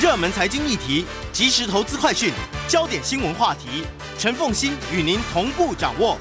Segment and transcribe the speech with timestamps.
[0.00, 2.32] 热门财经议题、即时投资快讯、
[2.66, 3.84] 焦点新闻话题，
[4.18, 6.16] 陈凤欣与您同步掌握。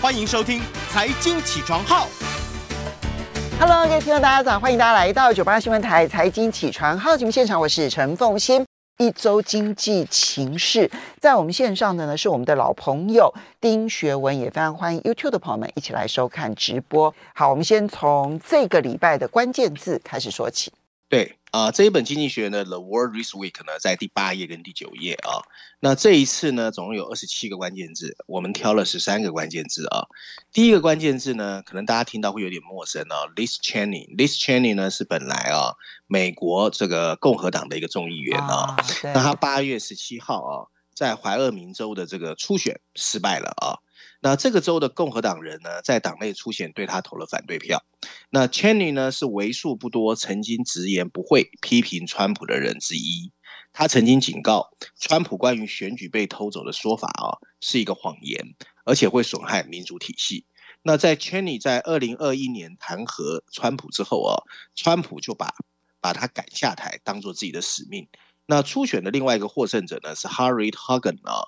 [0.00, 0.60] 欢迎收听
[0.92, 2.06] 《财经起床号》。
[3.58, 8.64] Hello，各位听众，大家早，欢迎大家来到九八新闻台《财经起床号》节目现场，我是陈凤欣。
[8.98, 10.88] 一周经济情势，
[11.20, 17.12] 在我们线上的呢是我们的老朋友丁学文，也非常欢迎 YouTube 的朋友们一起来收看直播。
[17.34, 20.72] 好，我们先从这个礼拜的关键字开始说起。
[21.08, 25.44] 对啊，这一本经济学呢，《The World This Week》呢，在第八页跟第九页啊。
[25.78, 30.08] 那这一次呢，总共有二十七个关键字，我们挑了十三个关键字啊。
[30.52, 33.28] 第一个关键字呢，可能大家听到会有点陌生啊。
[33.36, 35.74] Liz Cheney，Liz Cheney 呢是本来啊，
[36.08, 38.74] 美国这个共和党的一个众议员啊。
[38.74, 43.78] 啊那他八月十七号啊，在怀俄明州的这个初选失败了啊。
[44.24, 47.84] 那这个州的共和党人呢，在党内初选对他投了反对票。
[48.30, 53.30] 那 Cheney 呢，是为数不多曾经直言不讳批评川普的人之一。
[53.74, 58.54] 他曾经警告川普关于选举被偷走的说法啊，是一个谎言，
[58.86, 60.46] 而且会损害民主体系。
[60.80, 64.40] 那在 Cheney 在二零二一年弹劾川普之后啊，
[64.74, 65.54] 川普就把
[66.00, 68.08] 把他赶下台当做自己的使命。
[68.46, 71.44] 那初选的另外一个获胜者呢，是 Harriet Hageman 啊。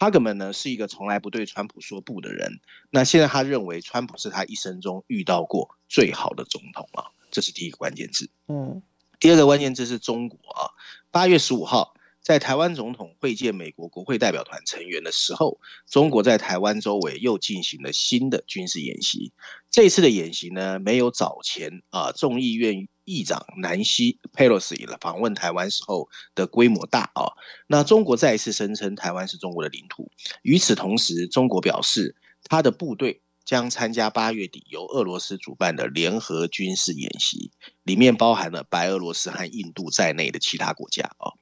[0.00, 8.30] 哈格曼呢是一个从来不对川普说不的人，那现在他认为川普是他一生中遇到过最好的总统啊，这是第一个关键字。
[8.48, 8.82] 嗯，
[9.20, 10.72] 第二个关键字是中国啊，
[11.10, 11.94] 八月十五号。
[12.22, 19.32] 在台湾总统会见美国国会代表团成员的时候，中国在台湾周围又进行了新的军事演习。
[19.70, 27.34] 这次的演习呢，没有早前啊众议院议长南希佩洛西访问台湾时候的规模大啊。
[27.66, 30.10] 那中国再一次声称台湾是中国的领土。
[30.42, 37.50] 与此同时，中国表示他的部队将参加八月底由俄罗斯主办的联合军事演习，
[37.82, 41.32] 里面包含了白俄罗斯和印度在内的其他国家啊。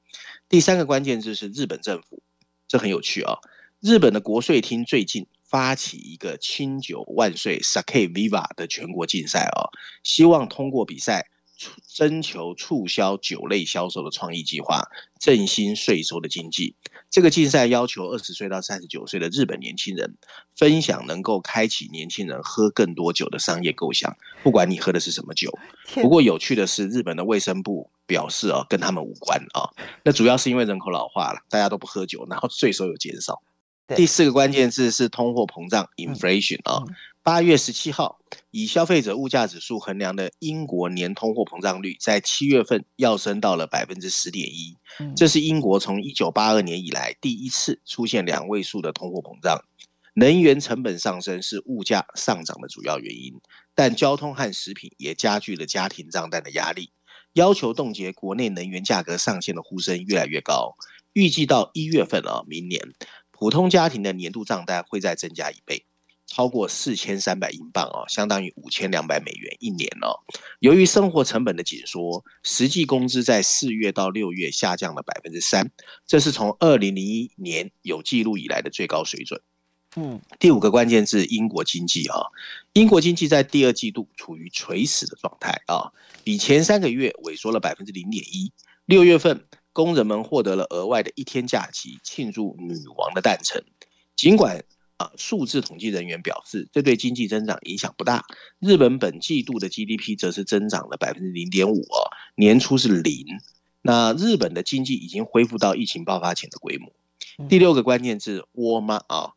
[0.48, 2.22] 第三个关键字是日本政府，
[2.66, 3.36] 这很有趣啊！
[3.80, 9.68] 日本的国税厅最近发起一个清酒万岁 （Sake Viva） 的全国竞赛啊，
[10.02, 11.28] 希望通过比赛
[11.86, 14.82] 征求促销酒类销售的创意计划，
[15.20, 16.76] 振兴税收的经济。
[17.10, 20.16] 这个竞赛要求二十岁到三十九岁的日本年轻人
[20.56, 25.50] 分享能够开启年轻人喝更多酒的商业构想，不管你喝的是什么酒。
[25.94, 27.90] 不过有趣的是，日本的卫生部。
[28.08, 29.68] 表示啊，跟他们无关啊。
[30.02, 33.42] 那主要是因为人口老化了，大家都不喝酒，然后税收有减少。
[33.96, 36.82] 第四个关键字是通货膨胀 （inflation） 啊。
[37.22, 38.18] 八月十七号，
[38.50, 44.76] 以消费者物价指数衡量的英国年通货膨胀率在七月份要升到了百分之十点一，
[45.14, 49.62] 这是英国从一九八二年以来第一次出现两位数的通货膨胀。
[50.14, 53.34] 能源成本上升是物价上涨的主要原因，
[53.74, 56.92] 但交通和食品也加剧了家庭账单的压力。
[57.34, 60.76] 要求冻结国内能源价格上限的呼声越来越高，
[61.12, 62.82] 预计到一月份啊，明年
[63.38, 65.84] 普通家庭的年度账单会再增加一倍，
[66.26, 70.18] 超过四千三百英镑哦，相当于五千两百美元一年哦。
[70.58, 75.70] 由于生活成本的紧缩，实际工资在四月到六月下降了百分之三，
[76.04, 79.40] 这是从二零零一年有记录以来的最高水准。
[79.94, 82.26] 嗯，第五个关键字英国经济啊，
[82.72, 85.92] 英国经济在第二季度处于垂死的状态啊，
[86.24, 88.52] 比前三个月萎缩了百分之零点一。
[88.84, 89.44] 六月份，
[89.78, 93.62] 工人们获得了额外的一天假期，庆祝女王的诞辰。
[94.16, 94.64] 尽管
[94.96, 98.24] 啊，数字统计人员表示这对经济增长影响不大。
[98.58, 103.24] 日本本季度的 GDP 则是增长了百分之零点五啊，年初是零。
[103.80, 106.90] 那日本的经济已经恢复到疫情爆发前的规模。
[107.48, 109.34] 第六个关键字沃尔玛啊。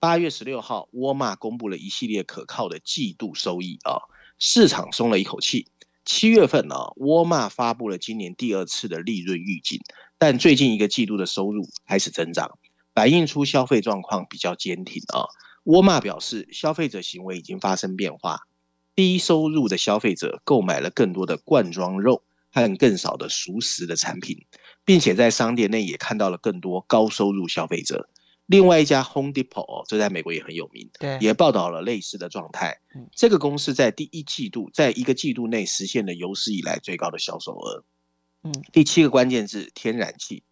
[0.00, 4.02] 八月十六号，沃尔玛公布了一系列可靠的季度收益啊，
[4.40, 5.68] 市场松了一口气。
[6.04, 9.80] 七月份呢，沃尔玛发布了今年第二次的利润预警，
[10.18, 12.58] 但最近一个季度的收入开始增长，
[12.94, 15.24] 反映出消费状况比较坚挺啊。
[15.64, 18.40] 沃尔玛表示，消费者行为已经发生变化，
[18.94, 22.22] 低收入的消费者购买了更多的罐装肉
[22.52, 24.44] 和更少的熟食的产品，
[24.84, 28.10] 并且在商店内也看到了更多高收入消费者。
[28.46, 32.78] 另外一家 Home Depot，这在美国也很有名，对，也报道了类似的状态。
[33.14, 37.84] 这个公司在第一季度，在一个季度内实现了有史以来最高的销售额。
[38.42, 40.42] 嗯，第七个关键字天然气，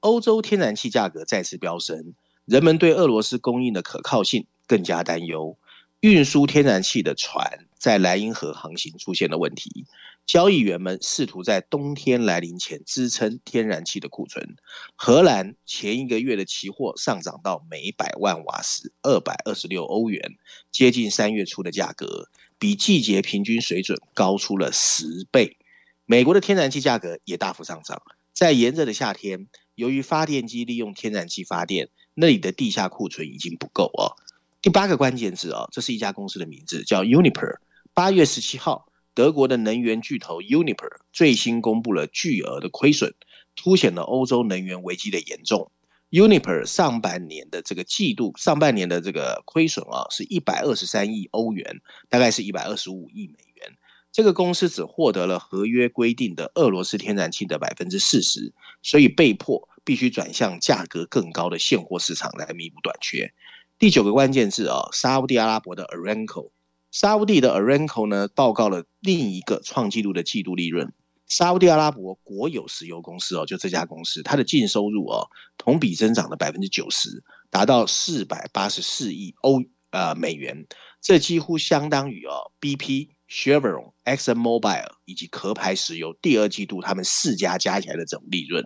[0.00, 2.14] 欧洲天然气价格再次飙升，
[2.44, 5.56] 人们对俄罗斯供应的可靠性更加担忧。
[6.00, 9.84] 运输天然气的船在莱茵河航行出现了问题。
[10.26, 14.56] 交易员们试图在冬天来临前支撑天然气的库存。
[14.94, 20.36] 荷兰前一个月的期货上涨到每百万瓦时二百二十六欧元，
[20.70, 22.28] 接近三月初的价格，
[22.58, 25.56] 比季节平均水准高出了十倍。
[26.04, 28.00] 美国的天然气价格也大幅上涨，
[28.32, 34.14] 在炎热的夏天，由于发电机利用天然气发电，那里的地下库存已经不够哦。
[34.60, 37.58] 第八个关键字哦，这是一家公司的名字，叫 Uniper。
[37.94, 43.14] 八月十七号，德国的能源巨头 Uniper 最新公布了巨额的亏损，
[43.54, 45.70] 凸显了欧洲能源危机的严重。
[46.10, 53.76] Uniper 上半年的这个季度，上半年的这个亏损啊，是一百二十三亿欧元，大概是一百二十五亿美元。
[54.10, 58.52] 这个公司只获得了合约规定的俄罗斯天然气的百分之四十，
[58.82, 63.32] 所以被迫必须转向价格更高的现货市场来弥补短缺。
[63.78, 66.50] 第九个关键字啊，沙乌地阿拉伯的 Aramco，
[66.90, 70.92] 沙乌地的 Aramco 呢，报告了另一个创纪录的季度利润。
[71.28, 80.66] 沙乌地阿拉伯国有石油公司哦，就这家公司，它的净收入哦，同比增长了百分之九十，达到四百八十四亿欧呃美元，
[81.00, 88.64] 这几乎相当于哦 BP、Chevron、Exxon Mobil 以及壳牌石油第二季度他们四家加起来的总利润。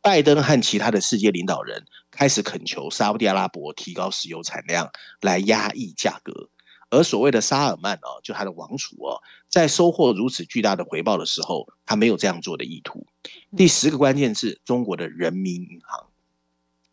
[0.00, 1.84] 拜登和其他的世界领导人
[2.18, 6.48] 开始恳求沙乌地阿拉伯提高石油产量，来压抑价格。
[6.90, 13.06] 而所谓的沙尔曼哦，就他的王储哦，在收获如此巨大的回报的时候，他没有这样做的意图。
[13.56, 16.08] 第十个关键字：中国的人民银行。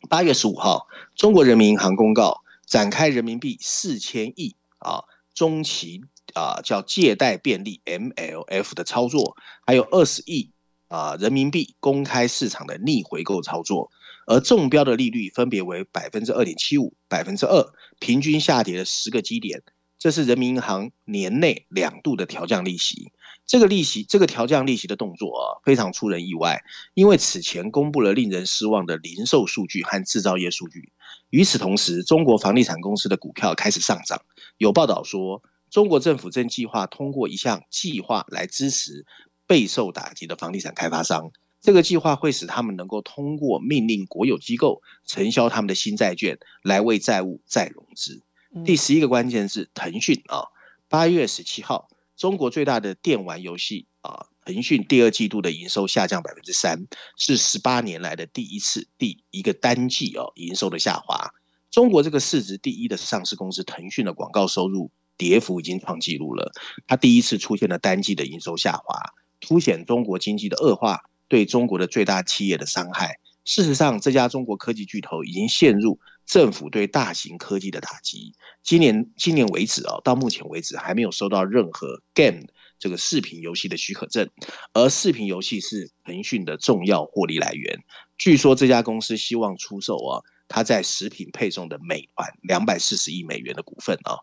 [0.08, 0.86] 八月十五号，
[1.16, 6.04] 中国人民银行公告展开人民币四千亿啊中期
[6.36, 9.36] 啊叫借贷便利 MLF 的操作，
[9.66, 10.52] 还有二十亿
[10.88, 13.90] 啊人民币公开市场的逆回购操作，
[14.26, 17.66] 而中标的利率分别为百分之二点七五、百分之二，
[18.00, 19.64] 平均下跌了十个基点。
[19.98, 23.12] 这是人民银行年内两度的调降利息，
[23.46, 26.62] 这个利息，这个调降利息的动作啊，非常出人意外，
[26.94, 30.92] 因为此前公布了令人失望的零售数据和制造业数据。
[31.30, 34.22] 与此同时，中国房地产公司的股票开始上涨。
[34.58, 39.06] 有报道说，中国政府正计划通过一项计划来支持
[39.48, 41.32] 备受打击的房地产开发商。
[41.66, 48.22] 这个计划会使他们能够通过命令国有机构承销他们的新债券，来为债务再融资。
[48.64, 50.46] 第十一个关键是腾讯啊，
[50.88, 56.86] 八月十七号，中国最大的电玩游戏啊，腾讯第二季度的营收下降百分之三，
[57.18, 61.34] 是十八年来的第一次第一个单季哦，营收的下滑。
[61.72, 66.52] 中国这个市值第一的上市公司腾讯的广告收入跌幅已经创纪录了，
[66.86, 73.20] 它第一次出现了单季的营收下滑，凸显中国经济的恶化对中国的最大企业的伤害。
[73.44, 78.34] 事实上，这家中国科技巨头已经陷入政府对大型科技的打击。
[78.64, 82.42] 今年今年为止啊，到目前为止还没有收到任何 game
[82.80, 84.28] 这个视频游戏的许可证，
[84.74, 87.84] 而视频游戏是腾讯的重要获利来源。
[88.18, 94.18] 据说这家公司希望出售啊，它在食品配送的美团两百四十亿美元的股份啊。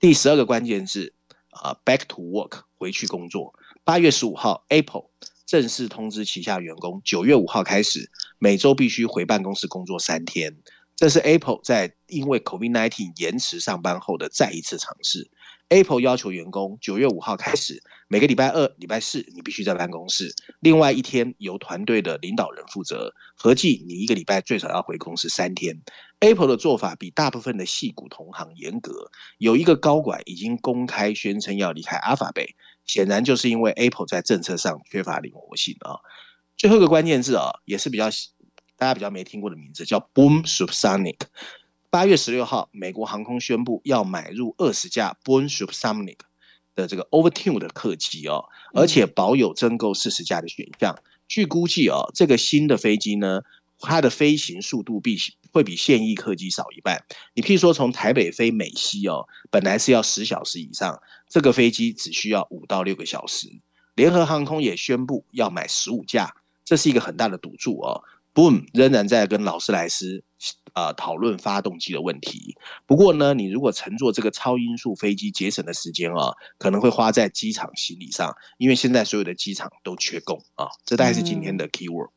[0.00, 1.14] 第十二个关键字
[1.50, 3.54] 啊，back to work 回去工作。
[3.84, 5.04] 八月十五号，Apple。
[5.46, 10.56] 正式通知旗下员工，九月五号开始，每周必须回办公室工作三天。
[10.96, 15.30] 这是 Apple 在因为 COVID-19 延迟上班后的再一次尝试。
[15.68, 23.12] Apple 要求员工九月五号开始，每个礼拜二、礼拜四你必须在办公室，另外一天由团队的领导人负责。
[23.34, 25.80] 合计你一个礼拜最少要回公司三天。
[26.20, 32.50] Apple 的做法比大部分的矽谷同行严格，有一个高管已经公开宣称要离开 Alphabet。
[32.86, 36.00] 显然就是因为 Apple 在政策上缺乏灵活性啊。
[36.56, 38.06] 最后一个关键字啊，也是比较
[38.76, 41.18] 大家比较没听过的名字，叫 Boom Supersonic。
[41.90, 46.18] 八月十六号，美国航空宣布要买入二十架 Boom Supersonic
[46.74, 50.98] 的这个 Overtune 的客机哦，而且保有增购四十架的选项。
[51.28, 53.42] 据估计哦，这个新的飞机呢，
[53.84, 55.16] 它的飞行速度比
[55.52, 57.04] 会比现役客机少一半。
[57.34, 63.48] 你譬如说从台北飞美西哦，本来是要十小时以上，这个飞机只需要五到六个小时。
[63.94, 68.02] 联合航空也宣布要买十五架，这是一个很大的赌注哦。
[68.34, 70.24] Boom 仍然在跟劳斯莱斯
[70.72, 72.56] 啊、呃、讨论发动机的问题。
[72.84, 80.66] 不过呢，你如果乘坐这个超音速飞机，节省的时间啊、哦，可能会花在机场行李上，因为现在所有的机场都缺工啊。
[80.84, 82.10] 这大概是今天的 keyword。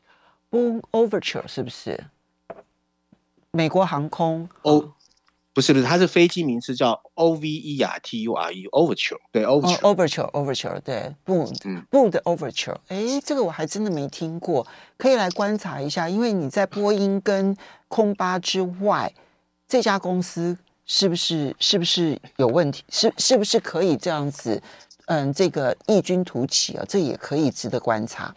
[0.49, 2.05] Boom Overture 是不是？
[3.51, 4.93] 美国航空哦，
[5.53, 19.11] 不是不是，它是飞机名字叫 O V E R T U R E Overture，对 Overture，Overture Overture，对 Boom，嗯，Boom 的 Overture，哎，这个我还真的没听过，可以来观察一下，因为你在波音跟空巴之外，
[19.67, 22.83] 这家公司是不是是不是有问题？
[22.89, 24.61] 是是不是可以这样子？
[25.07, 28.35] 嗯，这个异军突起啊，这也可以值得观察。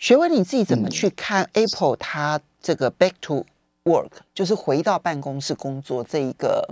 [0.00, 3.44] 学文，你自己怎么去看 Apple 它这个 Back to
[3.84, 6.66] work 就是回到办公室工作这一个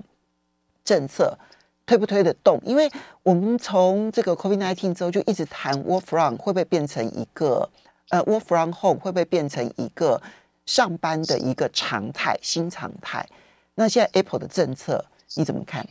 [0.82, 1.38] 政策
[1.84, 2.58] 推不推得动？
[2.64, 2.90] 因为
[3.22, 7.68] 我们从这个 COVID-19 之后就一直谈 work from 会不会变成一个
[8.08, 10.22] 呃，work from home 会不会变成一个
[10.64, 13.28] 上班的一个常态、新常态？
[13.74, 15.04] 那现在 Apple 的政策
[15.34, 15.86] 你怎么看？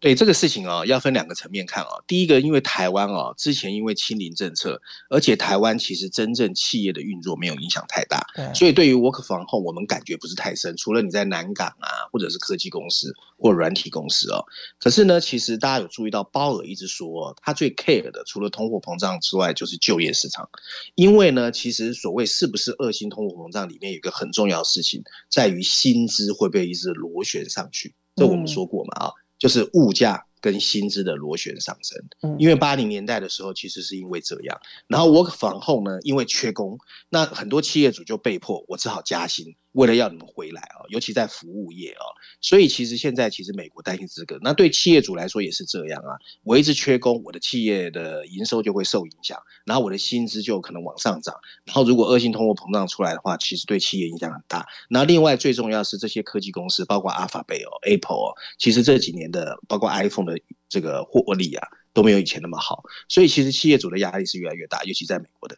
[0.00, 1.90] 对这个事情啊，要分两个层面看啊。
[2.06, 8.24] 第一个，因为台湾啊，之前因为清零政策，而且台湾其实真正企业的运作没有影响太大，
[8.54, 10.76] 所以对于 work from home 我们感觉不是太深。
[10.76, 14.44] 除了你在南港啊，或者是科技公司或软体公司哦。
[14.78, 20.48] 可是呢，其实大家有注意到，鲍尔一直说，他最 care 的除了通货膨胀之外，就是就业市场。
[20.94, 27.96] 因为呢，其实所谓是不是恶性通货膨胀里面有一个很重要的事情，在于薪资会不会一直螺旋上去。
[28.14, 29.10] 这我们说过嘛啊。
[29.38, 36.78] 就是物价跟薪资的螺旋上升，因为八零年代的时候其实是因为这样，然后 work from home 呢，因为缺工，
[37.08, 39.56] 那很多企业主就被迫我只好加薪。
[39.78, 42.02] 为了要你们回来啊，尤其在服务业啊，
[42.40, 46.18] 所以其实现在其实美国担心这个，那对企业主来说也是这样啊。
[46.42, 51.32] 我一直缺工，我的企业的营收就会受影响，然后我的薪资就可能往上涨。
[51.64, 54.66] 然后如果恶性通货膨胀出来的话，其实对企业影响很大。
[54.90, 60.36] 那另外最重要是这些科技公司，包括 Alphabet 哦、Apple 哦，其实这几年的包括 iPhone 的
[60.68, 65.56] 这个获利啊都没有以前那么好，所以其实企业主的压力是越来越大，尤其在美国的。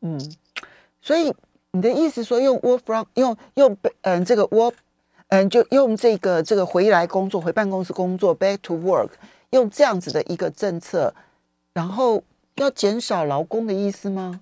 [0.00, 0.18] 嗯，
[1.02, 1.30] 所以。
[1.78, 4.74] 你的意思说用 work from 用用嗯这个 work
[5.28, 9.10] 嗯就用这个这个回来工作回办公室工作 back to work
[9.50, 11.14] 用这样子的一个政策，
[11.72, 12.22] 然后
[12.56, 14.40] 要减少劳工的意思吗？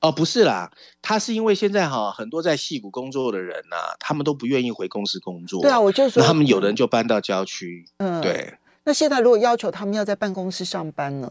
[0.00, 5.62] 哦，不是啦，他是因为现在哈很多在戏谷工作的人呐、啊，他们都不愿意回公司工作。
[5.62, 7.86] 对啊，我就说他们有的人就搬到郊区。
[7.96, 8.54] 嗯，对。
[8.84, 11.30] 那现在如果要求他们要在办公室上班呢，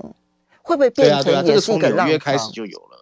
[0.64, 2.12] 会不会变成也是一个浪潮？
[2.12, 2.93] 约开始就有了。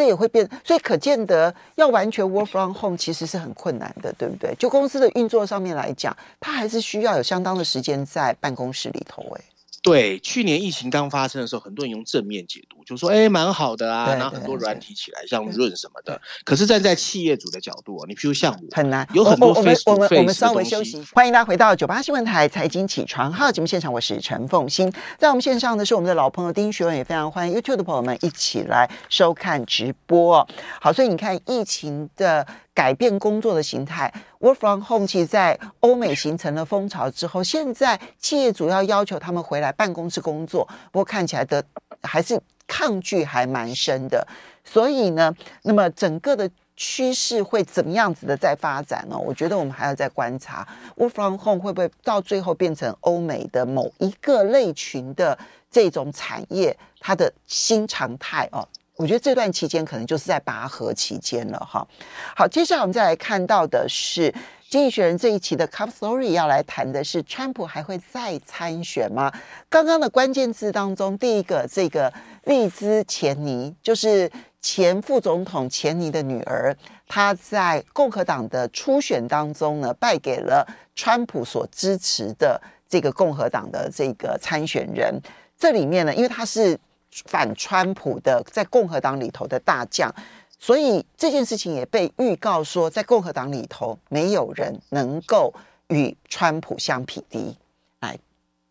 [0.00, 4.54] 这也会变，所以可见得要完全 work from home 其实是很困难的，对不对？
[4.54, 9.44] 就公司的运作上面来讲，它还是需要有相当的时间在办公室里头，哎。
[9.82, 16.20] 对，去年疫情刚发生的时候，很多人用正面解读，就说哎，蛮好的啊，然后很多软体起来，像润什么的。
[16.44, 19.52] 可是站在企业主的角度，你譬如像我，很难，有很多。
[19.54, 24.92] 我们我们我们稍微休息，欢迎大家回到九八新闻台财经起床号节目现场，我是陈凤欣。
[25.18, 30.46] 在我们线上的是我们的老朋友丁学文，也非常欢迎 YouTube 的朋友们一起来收看直播。
[30.80, 32.46] 好，所以你看疫情的。
[32.72, 41.62] 改变工作的形态，work from home，其实在欧美形成了风潮之后，现在企业主要要求他们回来办公室工作，不过看起来的
[42.02, 44.24] 还是抗拒还蛮深的。
[44.64, 49.18] 所以呢，那么整个的趋势会怎么样子的在发展呢？
[49.18, 55.36] 我觉得我们还要再观察，work from home 会不会到最后变成欧美的某一个类群的
[55.70, 58.66] 这种产业它的新常态哦。
[58.96, 61.86] 我觉得这段期间可能就是在拔河期间了哈。
[62.36, 64.30] 好，接下来我们再来看到的是
[64.70, 69.32] 《经济学人》这一期的 Cover Story，要来谈的是川普还会再参选吗？
[69.68, 72.12] 刚刚的关键字当中，第一个这个
[72.44, 74.30] 利兹·钱尼，就是
[74.62, 76.72] 前副总统钱尼的女儿，
[77.08, 85.20] 她在共和党的初选当中呢，败给了川普所支持的这个共和党的这个参选人。
[85.58, 86.78] 这里面呢，因为她是。
[87.24, 90.08] 反川普的在共和党里头的大将，
[90.60, 95.54] 所以这件事情也被预告说，在共和党里头没有人能够
[95.88, 97.56] 与川普相匹敌。
[98.00, 98.18] 来，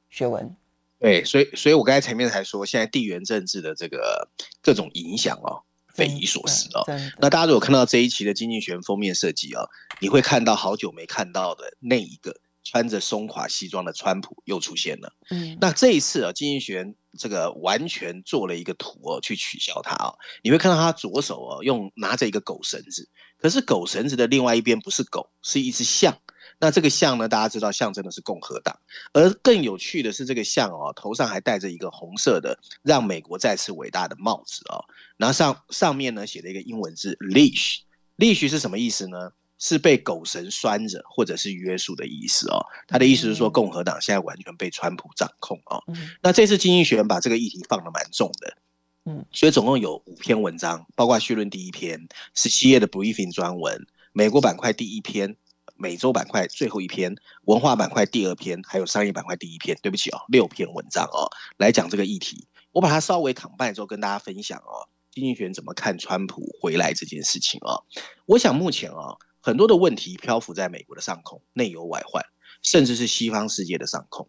[0.10, 0.56] 学文，
[1.00, 4.30] 对，所以，所以我刚才前面才说，现在地缘政治的这个
[4.62, 6.86] 各种影响哦，匪夷所思哦。
[7.18, 9.68] 那大家如果看到这一期的《经济学人》封面设计哦，
[10.00, 12.36] 你会看到好久没看到的那一个。
[12.64, 15.14] 穿着松垮西装的川普又出现了。
[15.30, 20.18] 嗯，那这一次啊，金英璇这个完全做了一个图哦，去取消他哦。
[20.44, 26.18] 你会看到他左手哦，用拿着一个狗绳子，可是狗绳子的另外一边不是狗，是一只象。
[26.62, 28.78] 那这个象呢，大家知道象征的是共和党。
[29.14, 34.84] 而更有趣的是，这个象哦，头上还戴着一个红色的“让美国再次伟大”的帽子哦。
[35.16, 39.32] 然后上上面呢写了一个英文字 “leash”，leash 是什么意思呢？
[39.60, 42.66] 是被狗绳拴着，或者是约束的意思哦。
[42.88, 45.84] 他的意思是说，共和党现在完全被川普掌控哦。
[46.22, 48.58] 那这次经济学人把这个议题放得蛮重的，
[49.06, 55.36] 嗯，所以总共有五篇文章，包括序论第一篇，十七页的 briefing 专文，美国板块第一篇，
[55.76, 57.14] 美洲板块最后一篇，
[57.44, 59.78] 文化板块第二篇，还有商业板块第一篇。
[59.82, 62.48] 对不起哦，六篇文章哦，来讲这个议题。
[62.72, 67.84] 我把它稍微 combine 之后跟大家分享哦，经济学人怎么看川普回来这件事情哦。
[68.26, 69.18] 我想目前哦。
[69.42, 72.24] 很多的问题漂浮在美国的上空，内忧外患，
[72.62, 74.28] 甚至是西方世界的上空。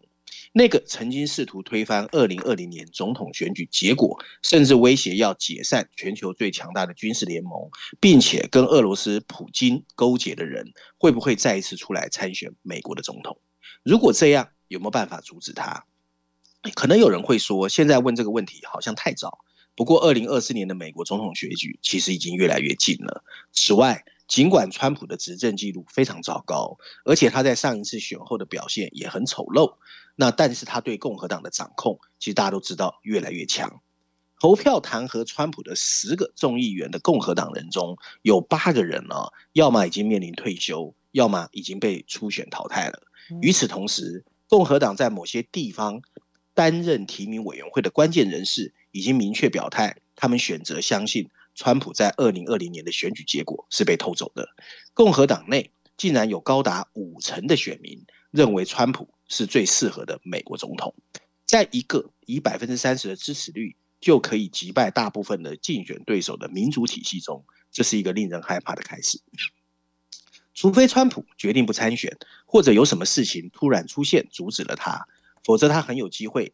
[0.53, 13.39] 那个曾经试图推翻二零二零年总统选举结果，甚至威胁要解散全球最强大的军事联盟，并且跟俄罗斯普京勾结的人，会不会再一次出来参选美国的总统？
[13.83, 15.85] 如果这样，有没有办法阻止他？
[16.75, 19.39] 可能有人会说，现在问这个问题好像太早。
[19.73, 23.23] 不过，二零二四年的美国总统选举其实已经越来越近了。
[23.53, 29.75] 此外，尽管川普的执政记录非常糟糕，而且他在上一次选后的表现也很丑陋，
[30.15, 33.81] 那但是他对共和党的掌控，其实大家都知道越来越强。
[34.39, 43.01] 投票弹劾川普的十个众议员的共和党人中，有八个人呢、啊，要么已经面临退休，要么已经被初选淘汰了。
[43.41, 46.01] 与此同时，共和党在某些地方
[46.53, 48.73] 担任提名委员会的关键人士。
[48.93, 51.29] 已经明确表态，他们选择相信
[51.61, 54.49] 川普在二零二零年的选举结果是被偷走的。
[54.95, 60.95] 共和党内竟然有高达五成的选民认为川普是最适合的美国总统。
[61.45, 69.21] 在一个以百分之三十的支持率就可以击败大部分的竞选对手的民主体系中，这是一个令人害怕的开始。
[70.55, 75.07] 除非川普决定不参选，或者有什么事情突然出现阻止了他，
[75.43, 76.53] 否则他很有机会。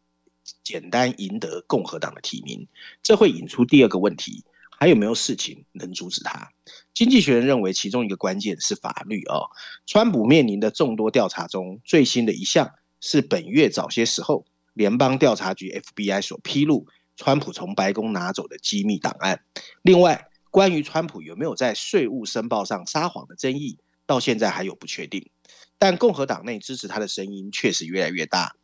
[0.64, 2.68] 简单赢得共和党的提名，
[3.02, 4.44] 这会引出第二个问题：
[4.80, 6.48] 还有没有事情能阻止他？
[6.94, 9.50] 经济学人认为，其中一个关键是法律哦。
[9.86, 19.42] 川普面临的众多调查中，最新的一项是本月早些时候，联邦调查局 FBI 所披露，川普从白宫拿走的机密档案。
[19.82, 25.28] 另外，关于川普有没有在税务申报上撒谎的争议，到现在还有不确定。
[25.76, 28.54] 但共和党内支持他的声音确实越来越大。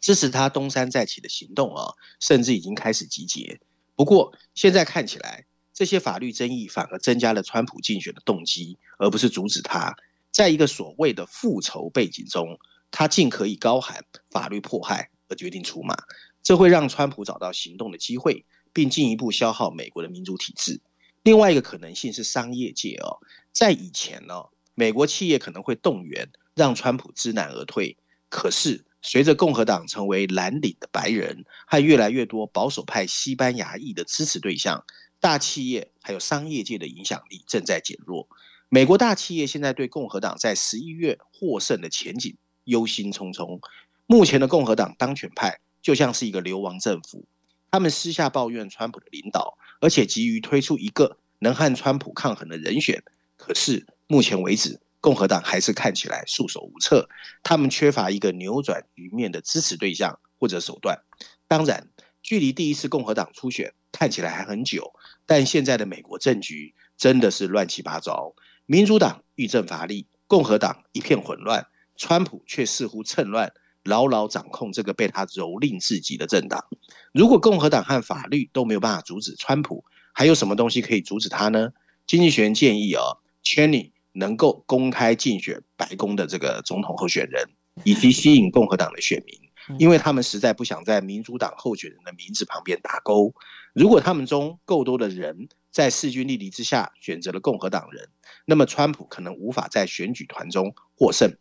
[0.00, 3.60] 支持他东山再起的行动啊，甚至已经开始集结。
[3.98, 9.96] 不过现在看起来，这些法律争议反而增加了川普竞选的动机，而不是阻止他。
[10.30, 12.60] 在一个所谓的复仇背景中，
[12.92, 15.96] 他竟可以高喊法律迫害而决定出马，
[16.44, 20.80] 这会让川普找到行动的机会，并进一步消耗美国的民主体制。
[21.24, 23.18] 另外一个可能性是商业界哦，
[23.50, 24.44] 在以前呢，
[24.76, 27.96] 美国企业可能会动员让川普知难而退，
[28.28, 28.84] 可是。
[29.10, 34.84] 随着共和党成为蓝领的白人和越来越多保守派西班牙裔的支持对象，
[35.18, 38.28] 大企业还有商业界的影响力正在减弱。
[38.68, 43.60] 美国大企业现在对共和党在十一月获胜的前景忧心忡忡。
[44.04, 47.24] 目前的共和党当权派就像是一个流亡政府，
[47.70, 53.02] 他们私下抱怨川普的领导，而且急于推出一个能和川普抗衡的人选。
[53.38, 57.08] 可是目前为止，共和党还是看起来束手无策，
[57.42, 60.98] 他们缺乏一个扭转局面的支持对象或者手段。
[61.46, 61.88] 当然，
[62.22, 64.92] 距离第一次共和党初选看起来还很久，
[65.24, 68.34] 但现在的美国政局真的是乱七八糟。
[68.66, 73.52] 民主党欲政乏力，共和党一片混乱，川普却似乎趁乱
[73.84, 76.66] 牢牢掌控这个被他蹂躏至极的政党。
[77.12, 81.70] 如果共和党和法律都没有办法阻止川普，还有什么东西可以阻止他呢？
[82.06, 83.02] 经济学人建议啊
[83.42, 87.48] ，Cheney 能够公开竞选白宫的这个总统候选人，
[87.84, 93.32] 以及吸引共和党的选民，因为他们实在不想在民主党候选人的名字旁边打勾。
[93.74, 98.08] 如果他们中够多的人在势均力敌之下选择了共和党人，
[98.44, 101.32] 那么川普可能无法在选举团中获胜。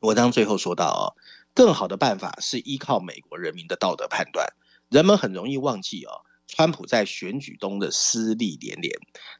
[0.00, 1.14] 文章最后说到哦，
[1.54, 4.48] 更好的办法是依靠美国人民的道德判断。
[4.90, 8.92] 人们很容易忘记哦，川普在选举中的失利连连，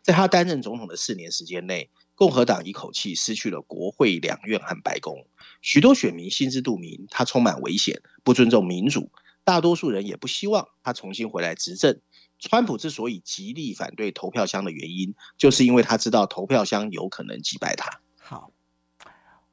[0.05, 1.91] 在他担任总统的四年时间内。
[2.17, 5.27] 共和党一口气失去了国会两院和白宫，
[5.63, 9.11] 许多选民心知肚明，他充满危险，不尊重民主。
[9.43, 12.01] 大多数人也不希望他重新回来执政。
[12.39, 18.01] 川普之所以极力反对投票箱的原因，就是因为他知道投票箱有可能击败他。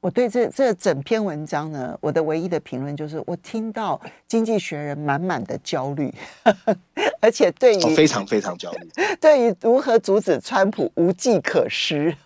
[0.02, 0.08] 好。
[0.08, 6.12] 我对这这整篇文章呢，我的唯一的评论就是，我听到《经济学人》满满的焦虑，
[7.22, 8.90] 而且对于、哦、非常非常焦虑，
[9.22, 12.16] 对于如何阻止川普无计可施。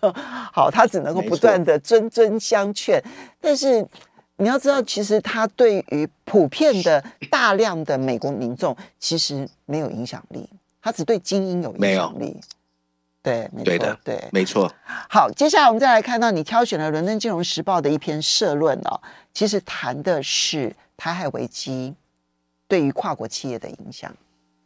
[0.52, 2.98] 好，他只能够不断的谆谆相劝，
[3.40, 3.86] 但是
[4.38, 10.48] 你要知道，其实他对于普遍的 大量的美国民众其实没有影响力，
[10.80, 12.40] 他只对精英有影响力。
[13.26, 14.72] 对，没错，对没错。
[15.10, 19.00] 好，接下来我们再来看到你挑选了《伦敦金融时报》的一篇社论哦，
[19.34, 21.94] 其实谈的是台海危机
[22.68, 24.14] 对于跨国企业的影响，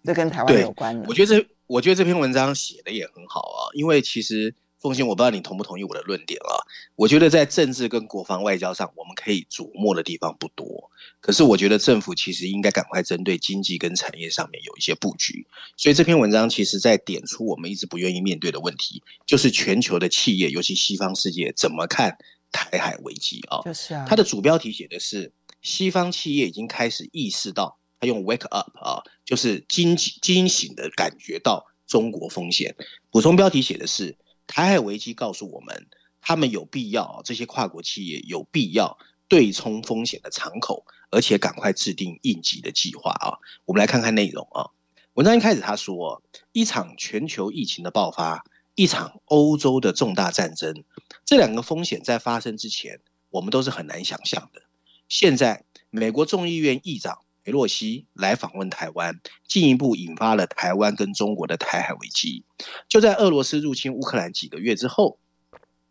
[0.04, 1.06] 这跟台湾有关的。
[1.08, 4.54] 我觉得这，我觉得这篇文章写的也很好啊，因为其实。
[4.80, 6.56] 凤馨，我不知道你同不同意我的论点啊？
[6.96, 10.90] 我觉得在政治跟国防外交上，我们可以琢磨的地方不多。
[11.20, 15.46] 可是我觉得政府其实应该赶快针对经济跟产业上面有一些布局。
[15.76, 22.16] 所以这篇文章其实在点出我们一直不愿意面对的问题，就是全球的企业，尤其西方世界怎么看
[22.50, 23.60] 台海危机啊？
[23.62, 24.06] 就是啊。
[24.08, 32.74] 它的主标题写的是西方企业已经开始意识到，他用 wake up 啊，就是惊惊醒的感觉到中国风险。
[33.10, 34.16] 补充标题写的是。
[34.50, 35.86] 台海危机告诉我们，
[36.20, 43.38] 他们有必要，这些跨国企业有必要对冲风险的敞口，而且赶快制定应急的计划啊！
[43.64, 44.74] 我们来看看内容啊。
[45.14, 50.82] 文章一开始他说，一场全球疫情的爆发，一场欧洲的重大战争，
[51.24, 54.62] 这两个风险在发生之前，我们都是很难想象的。
[55.08, 62.44] 现在，美国众议院议长裴洛西来访问台湾，进一步引发了台湾跟中国的台海危机。
[62.88, 65.18] 就在俄罗斯入侵乌克兰几个月之后，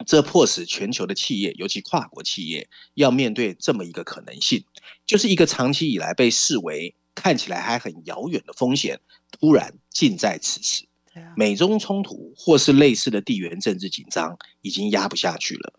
[0.06, 4.64] 这迫使全球的企业，尤其跨国企业，要面对这么一个可能性，
[5.06, 8.98] 就是一个长期以来被视为看起来还很遥远的风险，
[9.30, 10.88] 突然近在咫尺。
[11.36, 15.74] 美中冲突或是类似的地缘政治紧张，已经压不下去了。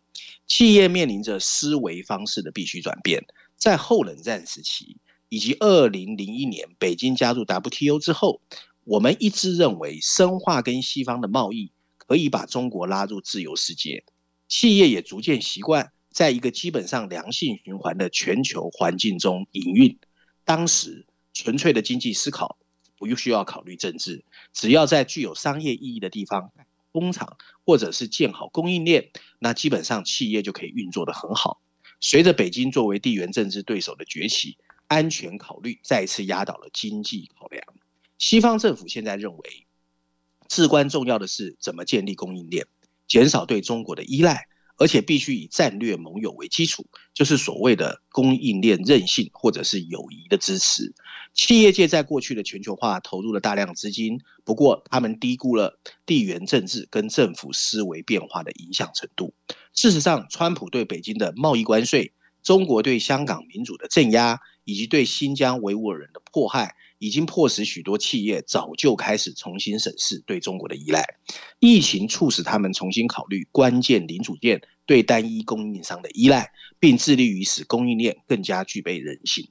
[0.46, 3.24] 企业面临着思维方式的必须转变，
[3.56, 4.98] 在后冷战时期
[5.30, 8.42] 以及二零零一年北京加入 WTO 之后，
[8.84, 14.04] 我们一致认为深化跟西方的贸易可以把中国拉入自由世界，
[14.46, 19.98] 企业也逐渐习惯在一个基本上良性循环的全球环境中营运。
[20.44, 22.58] 当时纯粹的经济思考
[22.98, 26.50] 不需要考虑政治，只要在具有商业意义的地方。
[26.92, 31.62] 工厂或者是建好供应链，那基本上企业就可以运作得很好。
[32.00, 34.58] 随着北京作为地缘政治对手的崛起，
[34.90, 37.62] 安全考虑再次压倒了经济考量。
[38.18, 39.66] 西方政府现在认为，
[40.48, 42.66] 至关重要的是怎么建立供应链，
[43.06, 44.48] 减少对中国的依赖。
[44.80, 50.90] 而且必须以战略盟友为基础，就是所谓的供应链韧性或者是友谊的支持。
[51.34, 59.34] 企业界在过去的全球化投入了大量资金，不过他们低估了地缘政治跟政府思维变化的影响程度。
[59.74, 66.76] 事实上，川普对北京的贸易关税、中国对香港民主的镇压，以及对新疆维吾尔人的迫害。
[67.02, 71.02] 已经迫使许多企业早就开始重新审视对中国的依赖。
[71.58, 79.48] 疫情促使他们重新考虑关键零组件对单一供应商的依赖，并致力于使供应链更加具备韧性。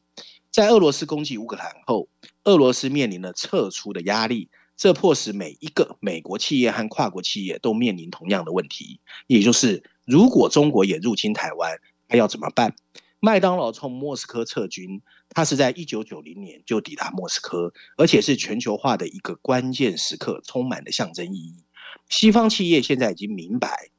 [0.52, 2.08] 在俄罗斯攻击乌克兰后，
[2.44, 12.76] 俄罗斯面临了撤出的压力，这迫使每一个美国企业和跨国企业都面临同样的问题，也就是如果中国也入侵台湾，还要怎么办？
[13.22, 21.66] 麦当劳从莫斯科撤军，它是在一九九零年就抵达莫斯科，而且是全球化的一个关键时刻，充满了象征意义。
[22.08, 23.90] 西方企业现在已经明白，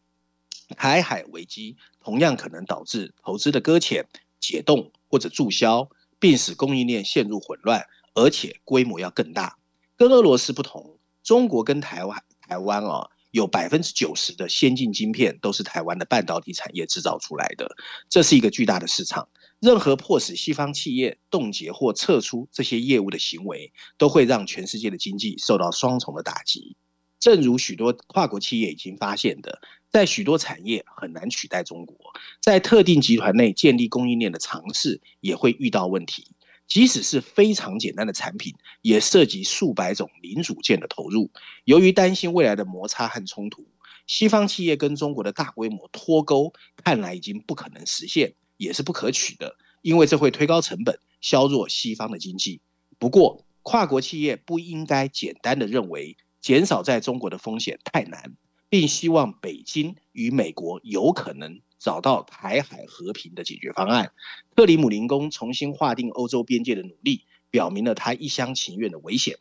[0.76, 4.06] 台海危机同样可能导致投资的搁浅、
[4.40, 9.58] 解冻或者注销，并使供应链陷入混乱，而且规模要更大。
[9.96, 13.10] 跟俄罗斯不同，中国跟台湾台湾哦。
[13.30, 17.70] 有百分之九十的先进晶片都是台湾的半导体产业制造出来的，
[18.08, 19.28] 这是一个巨大的市场。
[19.60, 26.76] 任何迫使西方企业冻结或撤出这些业务的行为，都会让全世界的经济受到双重的打击。
[27.18, 31.94] 正如许多跨国企业已经发现的，在许多产业很难取代中国，
[32.40, 36.26] 在特定集团内建立供应链的尝试也会遇到问题。
[36.70, 41.28] 即使是非常简单的产品，也涉及数百种零组件的投入。
[41.64, 43.66] 由于担心未来的摩擦和冲突，
[44.06, 52.60] 西方企业跟中国的大规模脱钩，看来已经不可能实现，也是不可取的，因为这会推高成本，削弱西方的经济。
[53.00, 58.36] 不过，跨国企业不应该简单的认为减少在中国的风险太难，
[58.68, 61.60] 并希望北京与美国有可能。
[61.80, 64.12] 找到台海和平的解决方案。
[64.54, 69.38] 克里姆林宫重新划定欧洲边界的努力，表明了他一厢情愿的危险。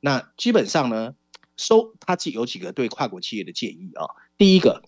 [0.00, 1.14] 那基本上呢，
[1.56, 4.06] 收他自己有几个对跨国企业的建议啊。
[4.36, 4.82] 第一个，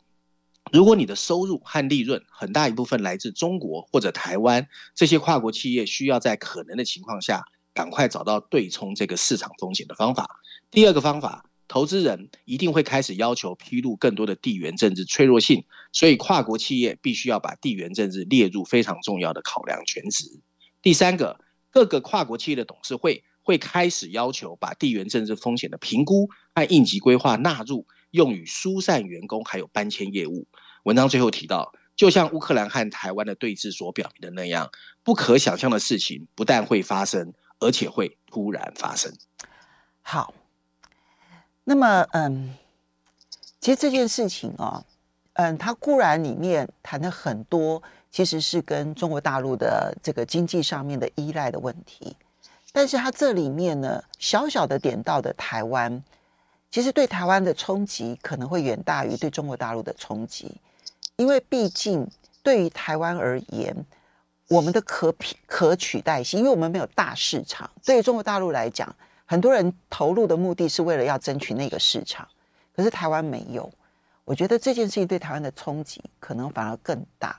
[0.73, 10.41] 如果你的收入和利润很大一部分来自中国或者台湾，这些跨国企业需要在可能的情况下，赶快找到对冲这个市场风险的方法。
[10.71, 11.45] 第二个方法。
[11.69, 20.25] 投资人一定会开始要求披露更多的地缘政治脆弱性，所以跨国企业必须要把地缘政治列入非常重要的考量权值。
[20.81, 30.47] 第三个，各个跨国企业的董事会会开始要求把地缘政治风险的评估和应急规划纳入，用于疏散员工还有搬迁业务。
[30.85, 34.71] 文章最后提到，就像乌克兰和台湾的对峙所表明的那样，
[35.03, 39.13] 不可想象的事情不但会发生，而且会突然发生。
[40.01, 40.33] 好。
[41.69, 42.55] 那么，嗯，
[43.61, 44.85] 其实这件事情啊，
[45.33, 52.17] 嗯，它固然里面谈的很多，其实是跟中国大陆的这个经济上面的依赖的问题，
[52.71, 56.01] 但是它这里面呢，小小的点到的台湾，
[56.71, 60.61] 其实对台湾的冲击可能会远大于对中国大陆的冲击，
[61.17, 62.09] 因为毕竟
[62.45, 63.75] 对于台湾而言，
[64.47, 65.13] 我们的可
[65.49, 68.95] 可取代性，因为我们没有大市场，对于中国大陆来讲。
[69.27, 72.27] 很多人投入的目的是为了要争取那个市场，
[72.75, 73.71] 可是台湾没有。
[74.25, 77.39] 我觉得这件事情对台湾的冲击可能反而更大，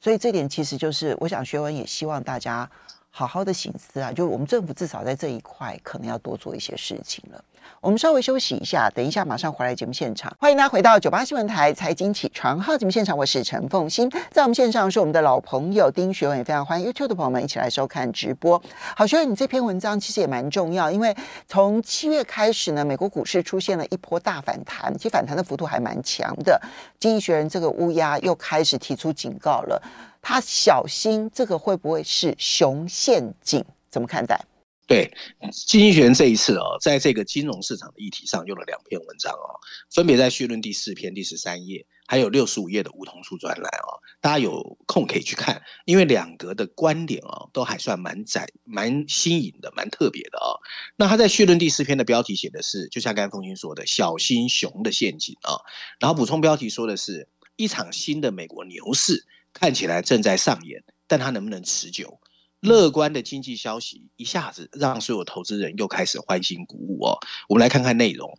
[0.00, 2.68] 所以这点其实就是我想学文也希望大家
[3.16, 7.40] 好好的省思啊，就我们政府至少在这一块可能要多做一些事情了。
[7.80, 10.36] 我们稍微休息一下，等一下马上回来节目现场。
[10.40, 18.60] 欢迎大家回到九八新闻台财经起床号节目现场，我是陈凤欣，在我们线上是我们的老朋友丁学文，也非常欢迎 YouTube 的朋友们一起来收看直播。
[18.96, 26.60] 好，学文，你这篇文章其实也蛮重要，因为从七月开始呢，美国股市出现了一波大反弹，其实反弹的幅度还蛮强的。
[26.98, 29.80] 经济学人这个乌鸦又开始提出警告了，
[30.24, 33.62] 他小心这个会不会是熊陷阱？
[33.90, 34.40] 怎么看待？
[34.86, 35.10] 对，
[35.50, 39.60] 经济学人这一次哦，在这个金融市场的议题上用了两篇文章哦，
[39.90, 50.60] 分别在序论第四篇第十三页，还有六十五页的梧桐树专栏哦，大家有空可以去看，因为两个的观点哦，都还算蛮窄、蛮新颖的、蛮特别的哦。
[50.96, 55.60] 那他在序论第四篇的标题写的是，就像刚才凤馨说的，小心熊的陷阱啊、哦，
[55.98, 59.24] 然后补充标题说的是一场新的美国牛市
[59.54, 62.20] 看起来正在上演，但它能不能持久？
[62.60, 67.18] 乐观的经济消息一下子让所有投资人又开始欢欣鼓舞哦。
[67.48, 68.38] 我们来看看内容。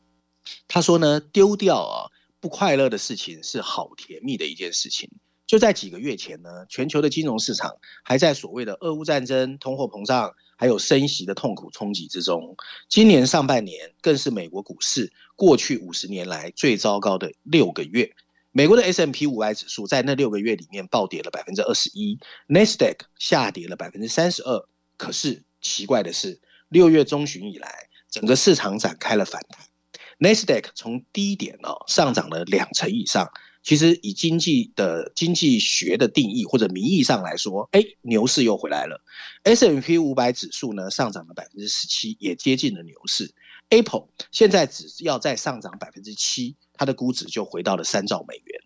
[0.67, 5.09] 他说呢，丢掉啊不快乐的事情是好甜蜜的一件事情。
[5.47, 12.55] 就在几个月前呢，全球的金融市场还在所谓的俄乌战争、通货膨胀还有升息的痛苦冲击之中。
[12.89, 18.11] 今年上半年更是美国股市过去五十年来最糟糕的六个月。
[18.57, 24.65] 美国的 S M P 五百指数在那六个月里面暴跌了百分之二十一，NASDAQ 下跌了百分之三十二。
[24.95, 26.39] 可是奇怪的是，
[26.69, 27.69] 六月中旬以来，
[28.09, 29.67] 整个市场展开了反弹
[30.19, 33.29] ，NASDAQ 从低点哦上涨了两成以上。
[33.61, 39.03] 其实以经济的经济学的定义或者名义上来说，哎，牛市又回来了。
[39.43, 43.33] S M P 五百指数呢上涨了百分之十七，也接近了牛市。
[43.67, 46.55] Apple 现在只要再上涨百分之七。
[46.77, 48.61] 它的估值就回到了三兆美元。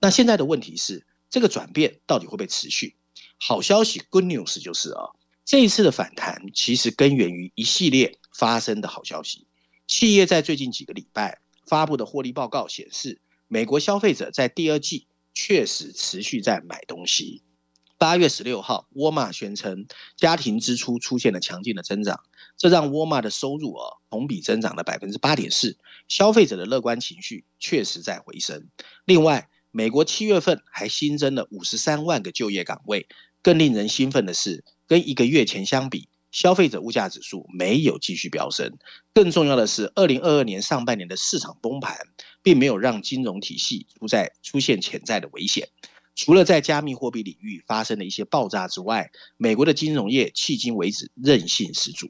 [0.00, 2.96] 那现在的问题是，这个转变到底会不会持续？
[3.38, 5.10] 好消息，Good news 就是啊，
[5.44, 9.46] 这一次的反弹其实根源于一系列发生的好消息。
[9.86, 17.42] 企业在最近几个礼拜发布的获利报告显示，美国消费者在第二季确实持续在买东西。
[18.02, 19.86] 八月十六号，沃尔玛宣称
[20.16, 22.18] 家庭支出出现了强劲的增长，
[22.56, 28.66] 这让沃尔玛的收入啊同比增长了百分之八点四，消费者的乐观情绪确实在回升。
[29.04, 33.06] 另外，美国七月份还新增了五十三万个就业岗位，
[33.40, 38.78] 更令人兴奋的是，跟一个月前相比，消费者物价指数没有继续飙升。
[39.14, 41.96] 更重要的是，二零二二年上半年的市场崩盘，
[42.42, 45.68] 并没有让金融体系出在出现潜在的危险。
[46.14, 52.08] 除了在加密货币领域发生了一些爆炸之外，美国的金融业迄今为止韧性十足。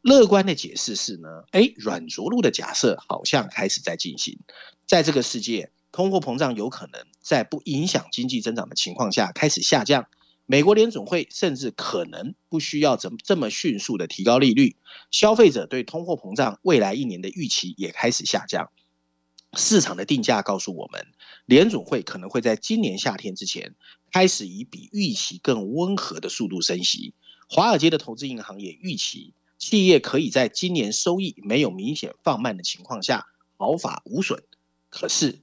[0.00, 4.38] 乐观的解释是呢，哎，软着陆的假设好像开始在进行。
[4.86, 10.06] 在这个世界，通货膨胀有可能在不影响经济增长的情况下开始下降。
[10.46, 14.76] 美国联总会甚至可能不需要这么这么迅速的提高利率。
[15.10, 18.70] 消费者对通货膨胀未来一年的预期也开始下降。
[19.56, 21.06] 市场的定价告诉我们，
[21.46, 23.74] 联准会可能会在今年夏天之前
[24.12, 27.14] 开始以比预期更温和的速度升息。
[27.48, 34.42] 华尔街的投资银行也预期，企业可以在今年收益没有明显放慢的情况下毫发无损。
[34.88, 35.40] 可是，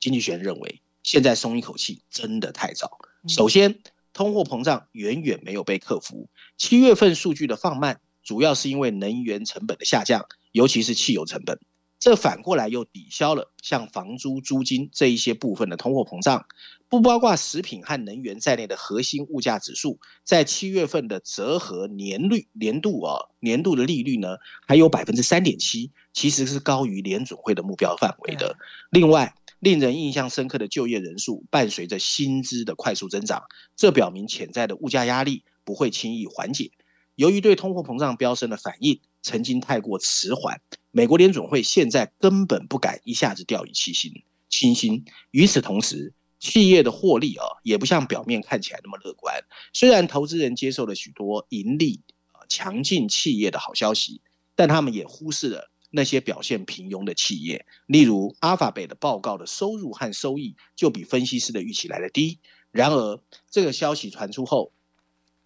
[0.00, 2.98] 经济学人认为，现在松一口气真的太早。
[3.28, 3.80] 首先，
[4.12, 11.58] 通货膨胀远远没有被克服，七月份数据的放慢主要是因为能源成本的下降，尤其是汽油成本。
[11.98, 16.46] 这反过来又抵消了像房租、租金这一些部分的通货膨胀，
[16.88, 28.56] 不包括食品和能源在内的核心物价指数，在七月份的折合年率年度啊年度的利率呢，还有百分之三点七，其实是高于联准会的目标范围的。
[28.90, 33.42] 另外，令人印象深刻的就业人数伴随着薪资的快速增长，
[33.74, 36.70] 这表明潜在的物价压力不会轻易缓解。
[37.14, 40.60] 由于对通货膨胀飙升的反应曾经太过迟缓，
[40.96, 44.24] 美国联准会现在根本不敢一下子掉以轻心。
[44.48, 45.04] 轻心。
[45.30, 49.44] 与此同时，企业的获利啊，也不像表面看起来那么乐观。
[49.74, 52.00] 虽然投资人接受了许多盈利
[52.32, 54.22] 啊强劲企业的好消息，
[54.54, 57.66] 但他们也忽视了那些表现平庸的企业。
[57.84, 62.38] 例如，Alphabet 的报告的收入和收益就比分析师的预期来得低。
[62.70, 64.72] 然而，这个消息传出后，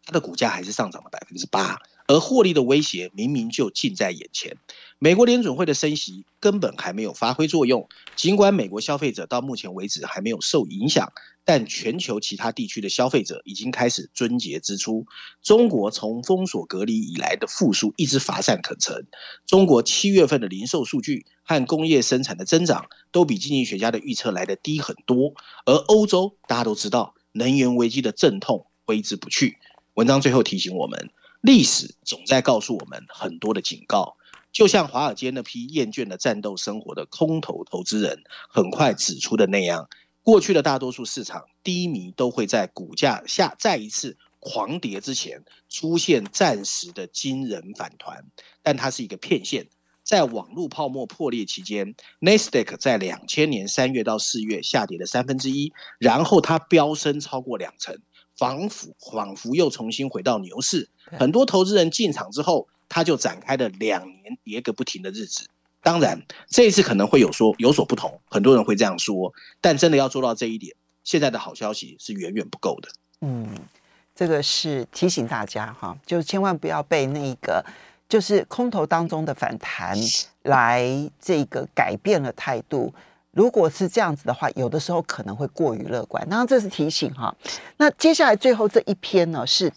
[0.05, 4.57] 它的股价还是上涨了百分之八，而获利的威胁明明就近在眼前。
[4.99, 11.13] 美国联准会的升息根本还没有发挥作用，尽管美国消费者到目前为止还没有受影响，
[11.45, 15.07] 但全球其他地区的消费者已经开始撙节支出。
[15.41, 19.07] 中国从封锁隔离以来的复苏一直乏善可陈，
[19.47, 25.33] 中国七月份的零售数据和工业生产的增长都比经济学家的预测来得低很多，
[25.65, 29.59] 而欧洲大家都知道，能源危机的阵痛挥之不去。
[29.95, 34.17] 文章最后提醒我们，历史总在告诉我们很多的警告，
[34.53, 39.89] 就像华尔街那批厌倦了战斗生活的空头投资人很快指出的那样，
[40.23, 48.25] 过去的大多数市场低迷都会在股价下再一次狂跌之前出现暂时的惊人反弹，
[48.63, 49.69] 但它是一个骗线。
[50.03, 57.97] 在网络泡沫破裂期间，Nasdaq 在两千年三月到四月下跌了三分之一，然后它飙升超过两成，
[58.41, 60.89] 仿佛仿佛又重新回到牛市。
[61.19, 65.47] 很多投资人进场之后，他就展开了两年跌个不停的日子。
[65.83, 70.75] 当然，这一次可能会有说有所不同，很多人会这样说，但真的要做到这一点，
[71.05, 72.89] 现在的好消息是远远不够的。
[73.21, 73.47] 嗯，
[74.15, 77.63] 这个是提醒大家哈，就千万不要被那个。
[78.09, 79.97] 就是空头当中的反弹，
[80.43, 82.93] 来这个改变了态度。
[83.33, 86.29] 如果是这样子的话，有的时候可能会过于乐观。
[86.29, 87.35] 当然这是提醒哈。
[87.77, 89.73] 那接下来最后这一篇呢，是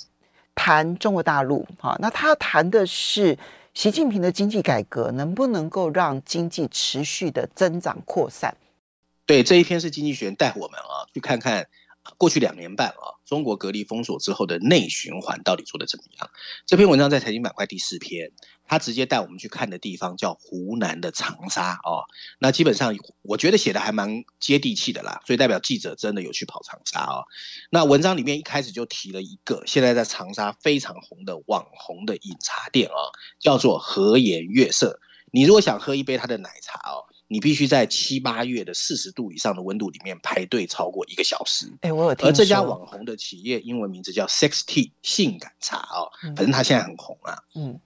[0.56, 1.96] 谈中国大陆哈。
[2.00, 3.38] 那他谈的是
[3.74, 8.56] 习近平的经济改革能不能够让经济持续的增长扩散？
[9.26, 11.68] 对，这一篇是经济学人带我们啊去看看。
[12.18, 16.30] 过去两年半啊，中国隔离封锁之后的内循环到底做得怎么样？
[16.66, 18.32] 这篇文章在财经板块第四篇，
[18.68, 22.04] 他直接带我们去看的地方叫湖南的长沙哦。
[22.40, 27.24] 那基本上我觉得写的还蛮接地气的啦，所以代表记者真的有去跑长沙哦。
[27.70, 33.00] 那文章里面一开始就提了一个现在在长沙非常红的网红的饮茶店啊，
[33.40, 35.00] 叫做和颜悦色。
[35.32, 37.08] 你如果想喝一杯他的奶茶哦。
[37.34, 41.66] 你必须在七八月的四十度以上的温度里面排队超过一个小时。
[41.82, 42.28] 哎，我有听。
[42.28, 47.42] 而这家网红的企业英文名字叫 Sex Tea 性感茶哦，反正它现在很红啊。
[47.56, 47.80] 嗯，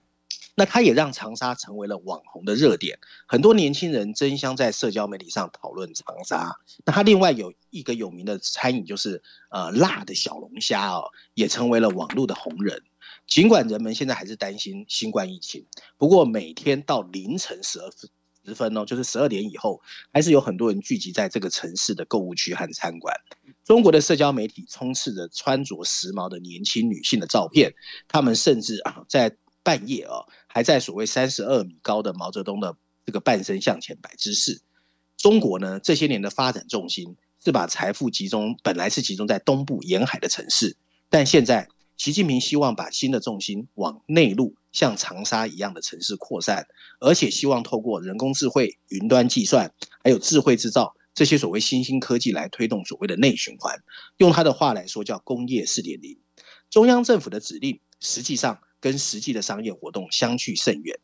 [0.54, 6.54] 那它也让长沙成为了网红的热点，很多年轻人争相在社交媒体上讨论长沙。
[6.84, 12.82] 那它另外有一个有名的餐饮就是呃辣的小龙虾哦，也成为了网络的红人。
[13.26, 15.64] 尽管人们现在还是担心新冠疫情，
[15.96, 17.90] 不过每天到凌晨十二
[18.48, 19.78] 十分哦，就是十二点以后，
[20.10, 23.14] 还是有很多人聚集在这个城市的购物区和餐馆。
[23.62, 27.74] 中国的社交媒体充斥着穿着时髦的年轻女性的照片，
[28.08, 34.62] 她们甚至啊在半夜啊还在所谓三十二米高的毛泽东的这个半身向前摆姿势。
[35.18, 40.76] 中国呢这些年的发展重心是把财富集中，本来是集中在东部沿海的城市，
[41.10, 41.68] 但现在。
[41.98, 46.64] 习近平希望把新的重心往内陆，像长沙一样的城市扩散，
[47.00, 53.82] 而且希望透过人工智慧、云端计算，还有智慧制造这些所谓新兴科技来推动所谓的内循环。
[54.18, 56.16] 用他的话来说，叫工业四点零。
[56.70, 61.00] 中央政府的指令实际上跟实际的商业活动相去甚远，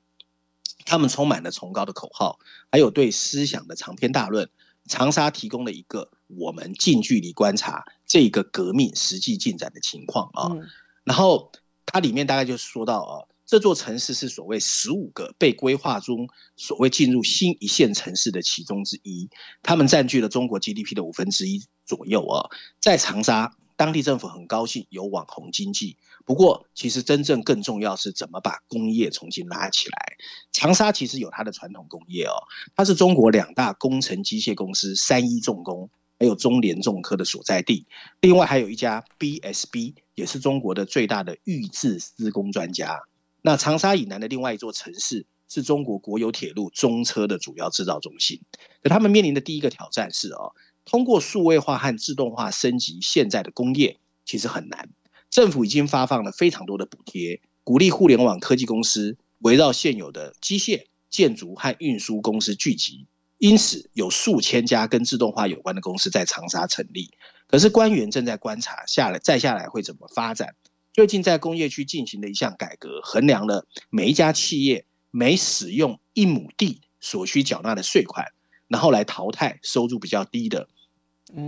[0.87, 2.39] 他们充满了崇高的口号，
[2.71, 4.49] 还有对思想的长篇大论。
[4.87, 10.47] 长沙提供了一个我们近距离观察这个革命实际进展的情况啊。
[10.53, 10.63] 嗯
[11.03, 11.51] 然后
[11.85, 13.15] 它里面大概就说到啊，
[13.47, 19.29] 这座城市是所谓十五个被规划中所谓进入新一线城市的其中之一，
[19.63, 22.49] 他们占据了中国 GDP 的五分之一左右啊。
[22.81, 30.17] 在长沙，当地政府很高兴有网红经济，不过其实真正更重要是怎么把工业重新拉起来。
[30.53, 32.35] 长沙其实有它的传统工业哦，
[32.75, 35.91] 它是中国两大工程机械公司三一重工。
[36.17, 37.87] 还有中联重科的所在地，
[38.21, 43.03] 另外还有一家 BSB，也是中国的最大的预制施工专家。
[43.47, 48.41] 那长沙以南的另外一座城市，是中国国有铁路中车的主要制造中心。
[48.83, 50.55] 那他们面临的第一个挑战是哦，
[50.87, 54.89] 通过数位化和自动化升级现在的工业，其实很难。
[55.29, 63.07] 政府已经发放了非常多的补贴，鼓励互联网科技公司围绕现有的机械、建筑和运输公司聚集。
[63.37, 67.11] 因此，有数千家跟自动化有关的公司在长沙成立。
[67.47, 70.55] 可是，官员正在观察下来，再下来会怎么发展。
[70.95, 78.29] 最近在工业区进行的一项改革，衡量了每一家企业每使用一亩地所需缴纳的税款，
[78.69, 80.69] 然后来淘汰收入比较低的。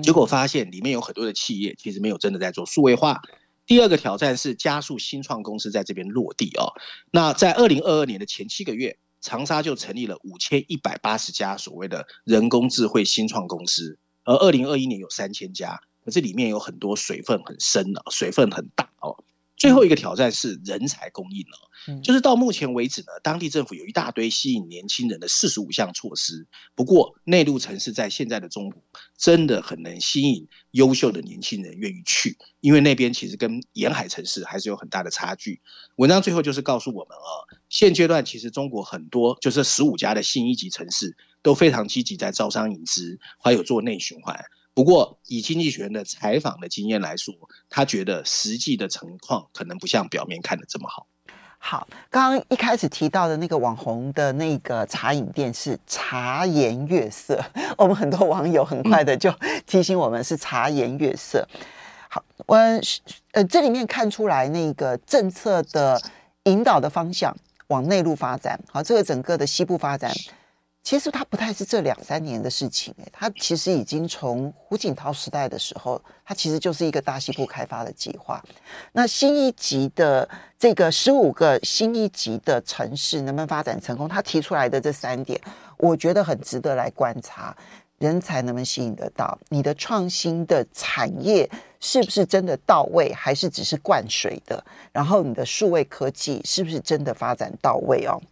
[0.03, 3.23] 结果发现，里面有很多的企业其实没有真的在做数位化。
[3.67, 6.75] 第二个挑战是加速新创公司在这边落地哦。
[7.13, 8.99] 那在二零二二年的前七个月。
[9.23, 19.17] 长沙就成立了五千一百八十家所谓的人工智慧新创公司，而二零二一年有三千家，可是里面有很多水分很深的，水分很大哦。
[19.57, 26.47] 最后一个挑战是人才供应了，嗯，就是到目前为止呢，当地政府有一大堆吸引年轻人的四十五项措施。
[26.75, 28.83] 不过内陆城市在现在的中国
[29.17, 35.61] 真的很能吸引优秀的年轻人愿意去，因为那边其实跟沿海城市还是有很大的差距。
[35.97, 44.39] 文章最后就是告诉我们啊，现阶段其实中国很多就是十五家的新一级城市都非常积极在招商引资，还有做内循环。
[44.77, 47.35] 不过，以经济学人的采访的经验来说，
[47.71, 51.07] 他觉得实际的情况可能不像表面看的这么好。
[51.57, 57.43] 好，刚刚一开始提到的那个网红的那个茶饮店是茶颜悦色，
[57.79, 59.35] 我们很多网友很快的就
[59.67, 61.49] 提醒我们是茶颜悦色。
[62.11, 62.55] 好，我
[63.33, 65.99] 呃这里面看出来那个政策的
[66.45, 67.35] 引导的方向
[67.69, 70.13] 往内陆发展，好，这个整个的西部发展。
[70.87, 78.41] 其实它不太是这两三年的事情，哎，它其实已经从胡锦涛时代的时候，它其实就是一个大西部开发的计划。
[78.93, 84.09] 那新一级的这个十五个新一级的城市能不能发展成功？
[84.09, 85.41] 他提出来的这三点，
[85.77, 87.53] 我觉得很值得来观察：
[87.99, 89.37] 人才能不能吸引得到？
[89.49, 94.65] 你的创新的产业是不是真的到位，还是只是灌水的？
[94.93, 98.23] 然后你的数位科技是不是真的发展到位哦？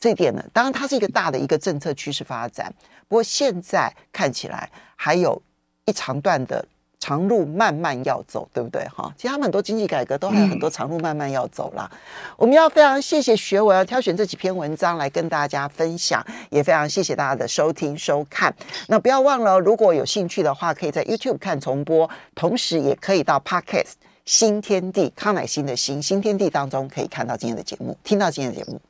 [0.00, 2.72] 这一点呢，当然它是一个大的一个政策趋势发展，
[3.08, 5.40] 不过现在看起来还有
[5.86, 6.64] 一长段的
[7.00, 8.84] 长路慢慢要走，对不对？
[8.88, 11.88] 哈，其实他们很多经济改革都还有很多长路慢慢要走啦。
[11.92, 11.98] 嗯、
[12.36, 18.54] 我们要非常谢谢学文要挑选这几篇文章来跟大家分享，也非常谢谢大家的收听收看。
[18.88, 23.94] 那不要忘了，如果有兴趣的话，可以在 YouTube 看重播，同时也可以到 Podcast
[24.24, 28.80] 新天地康乃馨的新新天地当中可以看到今天的节目，听到今天的节目。